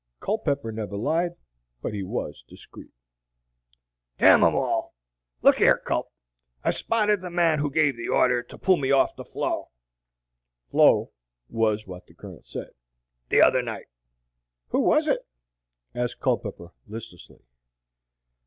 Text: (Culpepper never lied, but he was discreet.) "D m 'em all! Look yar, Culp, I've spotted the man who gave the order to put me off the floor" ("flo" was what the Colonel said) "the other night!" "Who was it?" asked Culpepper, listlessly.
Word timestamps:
(Culpepper 0.19 0.71
never 0.71 0.97
lied, 0.97 1.33
but 1.83 1.93
he 1.93 2.01
was 2.01 2.43
discreet.) 2.47 2.89
"D 4.17 4.25
m 4.25 4.43
'em 4.43 4.55
all! 4.55 4.95
Look 5.43 5.59
yar, 5.59 5.77
Culp, 5.77 6.11
I've 6.63 6.73
spotted 6.75 7.21
the 7.21 7.29
man 7.29 7.59
who 7.59 7.69
gave 7.69 7.95
the 7.97 8.07
order 8.07 8.41
to 8.41 8.57
put 8.57 8.79
me 8.79 8.89
off 8.89 9.15
the 9.15 9.23
floor" 9.23 9.69
("flo" 10.71 11.11
was 11.49 11.85
what 11.85 12.07
the 12.07 12.15
Colonel 12.15 12.41
said) 12.43 12.71
"the 13.29 13.43
other 13.43 13.61
night!" 13.61 13.89
"Who 14.69 14.79
was 14.79 15.07
it?" 15.07 15.23
asked 15.93 16.19
Culpepper, 16.19 16.71
listlessly. 16.87 17.43